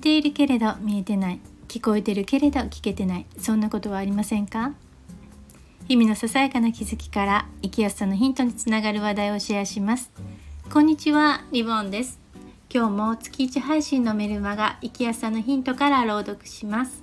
[0.00, 1.40] ているけれど見えてない。
[1.68, 3.26] 聞こえてるけれど聞けてない。
[3.38, 4.72] そんなことはありませんか？
[5.86, 10.10] 日々のささやかな気づきから生きやすさのヒントにつながる話題をシェアします。
[10.72, 12.18] こんにちはリボンです。
[12.72, 17.02] 今日も月1配信のメルマガ生きやすさのヒントから朗読します。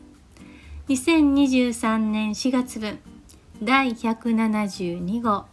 [0.90, 3.00] 2023年4月分。
[3.62, 5.46] 第172号。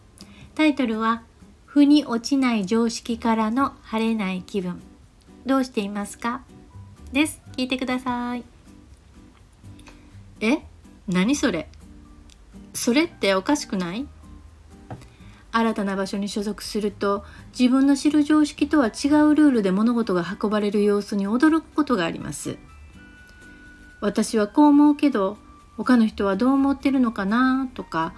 [0.55, 1.23] タイトルは
[1.65, 4.81] 腑に落ちない常識からの晴れない気分。
[5.45, 6.41] どうしていますか？
[7.15, 7.41] です。
[7.55, 8.43] 聞いてください。
[10.41, 10.57] え？
[11.07, 11.69] 何それ？
[12.73, 14.05] それっておかしくない？
[15.53, 17.23] 新たな場所に所属すると
[17.57, 22.57] 自分の知る常識とは違うルールで物事が運ばれる様子に驚くことがあります。
[24.01, 25.37] 私はこう思うけど
[25.77, 28.13] 他の人はどう思ってるのかなとか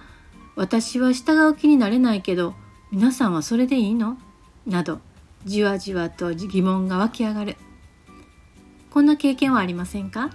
[0.56, 2.54] 私は従う気になれないけど
[2.90, 4.18] 皆さんはそれでいいの？
[4.66, 4.98] など
[5.44, 7.56] じわじわと疑問が湧き上がる。
[8.90, 10.30] こんな経験はありませんか？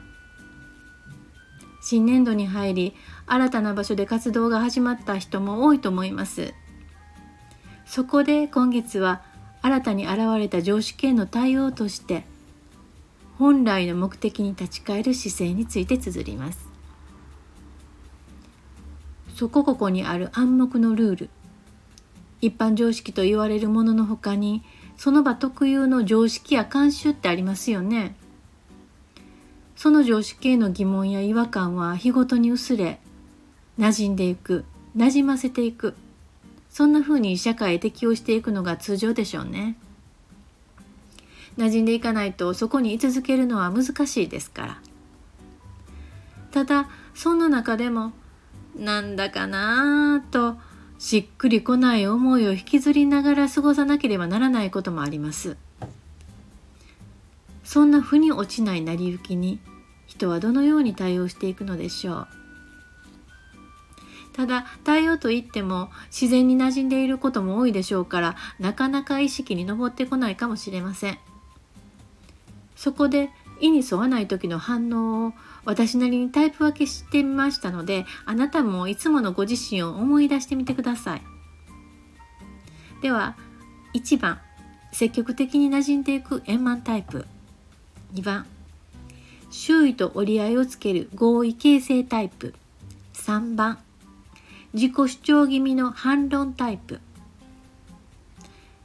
[1.81, 2.93] 新年度に入り
[3.25, 6.53] 新たな場所で活動が始まった人も多いと思います。
[7.85, 9.21] そこで今月は
[9.61, 12.25] 新たに現れた常識への対応として
[13.37, 16.67] 本来の目的に立ち返る姿勢について綴ります。
[19.35, 21.29] そこここにある暗黙のルール。
[22.39, 24.63] 一般常識と言われるもののほかに
[24.95, 28.15] その場特有の常識や慣習ってありますよね。
[29.75, 32.99] その常識への疑問や違和感は日ごとに薄れ
[33.79, 35.95] 馴染んでいく馴染ませていく。
[36.69, 39.77] そんな風に社会へ適応していくのが通常でしょうね。
[41.57, 44.81] 馴染んでいかないとそこに居続けるのは難しいですから。
[46.51, 48.13] ただそんな中でも
[48.75, 50.57] なんだかなぁと
[50.97, 55.57] しっくりこない思いを引きずりながら過ごさなければならないこともあります。
[57.63, 59.59] そんな腑に落ちない成り行きに
[60.05, 62.27] 人はどのように対応していくのでしょう。
[64.33, 71.19] ただ対応といっても自然に馴染んでいることも多いでしょうからなかなか意識に上ってこないかもしれません。
[72.75, 73.29] そこで
[73.59, 81.21] 意に沿わない時の反応を私なりにタイプ分けしてみましたのであなたもいつものご自身を思い出してみてください。
[83.01, 83.37] では
[83.93, 84.39] 1番
[84.91, 87.25] 積極的に馴染んでいく円満タイプ。
[88.13, 88.45] 2番。
[89.49, 92.53] 周囲と折り合いをつける合意形成タイプ。
[93.13, 93.79] 3番。
[94.73, 96.99] 自己主張気味の反論タイプ。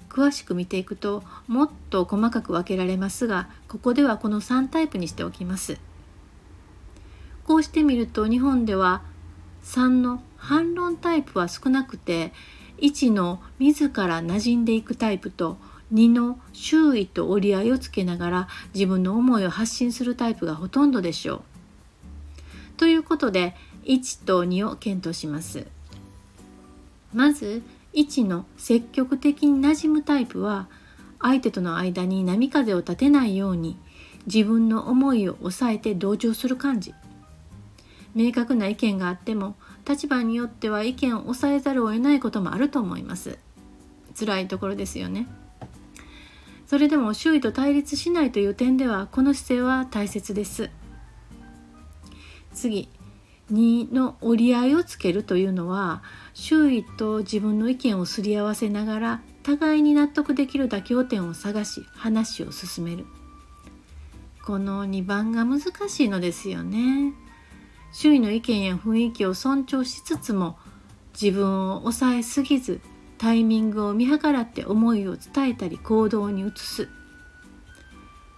[0.09, 5.79] 詳しく見ていくともっと細かく分けられますがここではこの3タイプにしておきます。
[7.45, 9.03] こうしてみると日本では
[9.65, 12.33] 3の反論タイプは少なくて
[12.79, 15.59] 1の自ら馴染んでいくタイプと
[15.93, 21.43] 2の周囲と折り合いをつけながら自分の思いを発信するタイプがほとんどでしょう。
[22.77, 25.67] ということで1と2を検討します。
[27.13, 27.63] まず
[27.95, 30.69] 1の積極的に馴染むタイプは
[31.21, 33.77] 相手との間に波風を立てないように
[34.27, 36.95] 自分の思いを抑えて同調する感じ
[38.15, 39.57] 明確な意見があっても
[39.89, 43.39] 立場によっては意見を抑えざるを得ないこともあると思います
[44.19, 45.27] 辛いところですよね
[46.69, 50.69] それでも周囲と対立しないという点ではこの姿勢は大切です。
[52.53, 52.91] 次
[53.51, 56.03] 2の折り合いをつけるというのは
[56.35, 63.07] 周囲と自分の意見をすり合わせながら互いに納得できる妥協点を探し話を進める。
[64.45, 67.15] この2番が難しいのですよね。
[67.93, 70.59] 周囲の意見や雰囲気を尊重しつつも
[71.19, 72.83] 自分を抑えすぎず
[73.19, 76.89] タイミングを見計らって思いを伝えたり行動に移す。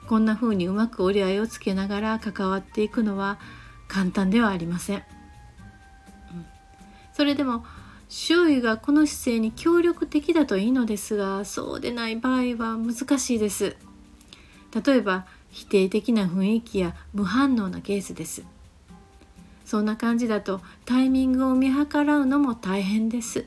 [0.09, 3.39] こんな風にうまく折り合いをつけながら関わっていくのは
[3.87, 5.05] 簡単ではありません、うん、
[7.13, 7.65] それでも
[8.09, 13.77] 周囲がこの姿勢に協力的だといいのですがそうでない場合は難しいです。
[14.85, 18.43] 例えば否定的な雰囲気や無反応なケースです。
[19.65, 23.47] そんな感じだとタイミングを見計らうのも大変です。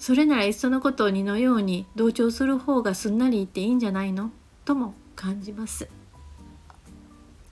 [0.00, 4.32] それならいっそのことを2のように同調する方がすんなり言っていいんじゃないの？
[4.64, 5.88] とも感じます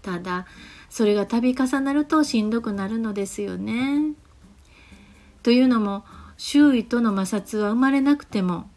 [0.02, 0.46] ただ
[0.88, 4.14] それが度重なるとしんどくなるのですよね。
[5.42, 6.04] というのも
[6.38, 8.70] 周囲との摩擦は生まれなくても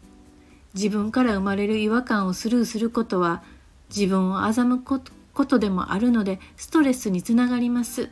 [0.74, 3.42] 自分から生まれる違和感をスルーすることは
[3.88, 8.10] 自分を欺くことでもあるのでストレスにつながります。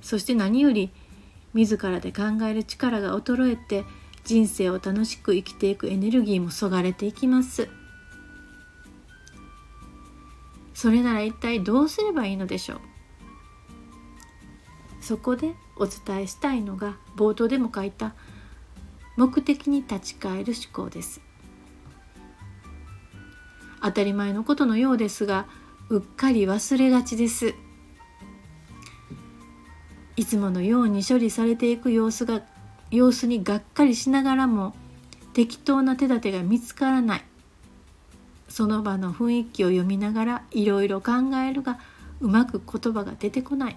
[0.00, 0.90] そして何より
[1.52, 3.84] 自らで考える力が衰えて
[4.26, 7.68] 人生を楽しく生きていくエネルギーもそがれていきます。
[10.74, 12.80] それなら一体どうすればいいのでしょう？
[15.00, 18.14] そこでお伝えしたいのが冒頭でも書いた
[19.16, 21.20] 目的に立ち返る思考です。
[23.80, 25.46] 当たり前のことのようですが
[25.88, 27.54] うっかり忘れがちです。
[30.16, 32.42] いつものように処理されていく様子が
[32.90, 34.74] 様子にがっかりしながらも
[35.32, 37.24] 適当な手立てが見つからない。
[38.48, 41.12] その場の雰囲気を読みながらいろいろ考
[41.46, 41.78] えるが
[42.20, 43.76] うまく言葉が出てこない。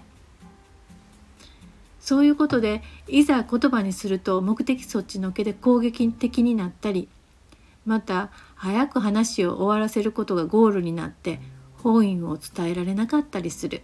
[2.00, 7.08] そういうことでいざ言葉にすると目的そっちのけで攻撃的になったり
[7.84, 11.40] また早く話を終わらせることがゴールになって
[11.82, 13.82] 本意を伝えられなかったりする。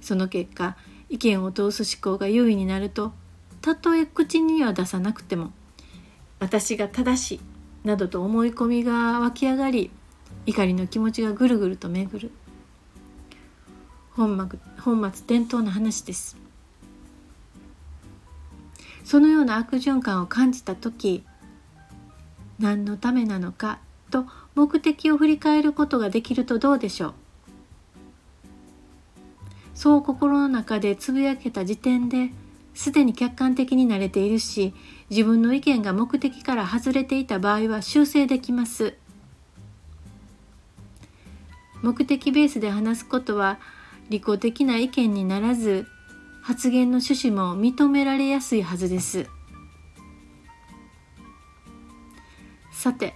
[0.00, 0.76] その結果
[1.08, 3.12] 意見を通す思考が優位になると
[3.60, 5.52] たとえ口には出さなくても
[6.38, 7.40] 私が正しい
[7.84, 9.90] などと思い込みが湧き上がり
[10.46, 12.30] 怒りの気持ちがぐるぐると巡る。
[14.12, 16.36] 本末本末転倒な話です。
[19.04, 21.24] そのような悪循環を感じた時
[22.58, 23.78] 何のためなのか
[24.10, 27.14] と目的を振り返ることができるとどうでしょう？
[29.78, 32.30] そう心の中でつぶやけた時点で
[32.74, 34.74] すでに客観的になれているし
[35.08, 38.94] 自分の意見が目的から外れていた場合は修正できます。
[41.80, 43.60] 目的ベースで話すことは
[44.10, 45.86] 利己的な意見にならず
[46.42, 49.28] 発言の趣旨も認められやすいはずです。
[52.72, 53.14] さて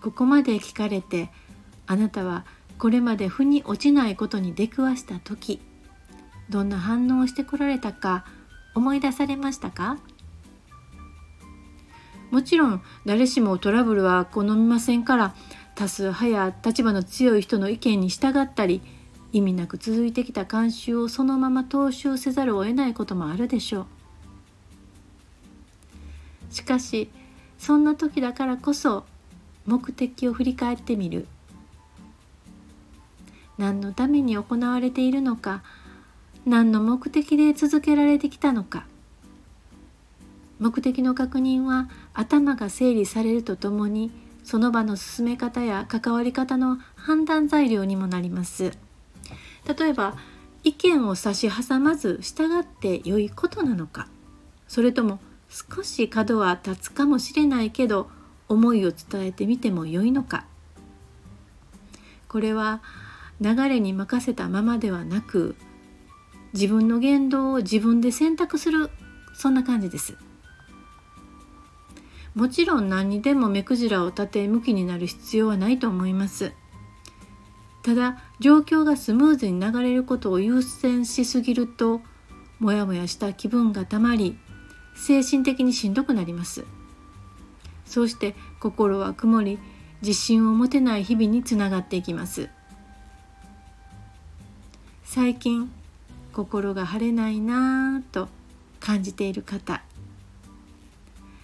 [0.00, 1.30] ここまで聞かれて
[1.88, 2.44] あなたは
[2.78, 5.60] これまで腑に落ちないことに出くわした時
[6.50, 8.26] どんな反応をしてこられたか
[8.74, 9.98] 思い出されましたか？
[12.30, 15.34] もちろん誰しもトラブルは好みませんから
[15.76, 18.82] 多数派や立場の強い人の意見に従ったり
[19.32, 23.86] 意味なく続いてきた慣習をそのまま踏襲せざるを得ないこともあるでしょう。
[26.50, 27.10] しかし
[27.58, 29.04] そんな時だからこそ
[29.66, 31.26] 目的を振り返ってみる。
[33.58, 35.62] 何のために行われているのか
[36.46, 38.86] 何の目的で続けられてきたのか。
[40.58, 44.12] 目的の確認は頭が整理されるとともに
[44.44, 48.72] その場の進め方や関わり方の判断材料にもなります。
[49.66, 50.16] 例えば
[50.62, 54.08] 意見を差し挟まず従って良いことなのか。
[54.68, 55.18] それとも
[55.48, 58.10] 少し角は立つかもしれないけど
[58.48, 60.44] 思いを伝えてみても良いのか。
[62.28, 62.82] これは
[63.40, 65.56] 流れに任せたままではなく
[66.52, 68.90] 自分の言動を自分で選択する
[69.34, 70.16] そんな感じです。
[72.34, 76.52] もちろん何にでも目くじらを立て向きになる必要はないと思います。
[77.82, 82.00] ただ状況がスムーズに流れることを優先しすぎると
[82.58, 84.38] モヤモヤした気分がたまり
[84.96, 86.64] 精神的にしんどくなります。
[87.84, 89.58] そうして心は曇り
[90.02, 92.48] 自信を持てない日々につながっていきます。
[95.14, 95.70] 最近
[96.32, 98.28] 心が晴れないなぁと
[98.80, 99.80] 感じている方。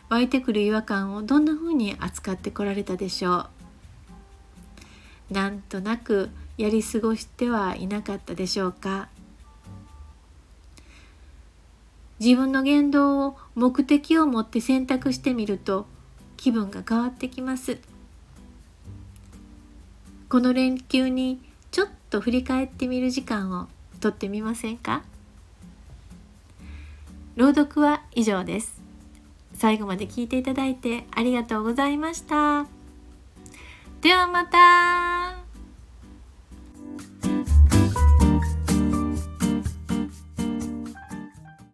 [0.08, 3.46] 湧いてくる違和感をどんな風に扱ってこられたでしょ
[5.30, 5.34] う。
[5.34, 9.08] なんとなくやり過ごしてはいなかったでしょうか。
[12.18, 15.86] 自分の言動を目的を持って選択してみると
[16.36, 17.78] 気分が変わってきます。
[20.28, 21.40] この連休に
[22.10, 23.68] と振り返ってみる時間を
[24.00, 25.02] とってみませんか？
[27.36, 28.80] 朗読は以上です。
[29.54, 32.66] 最後まで聞いていただいてありがとうございました。
[34.00, 35.39] ではまた。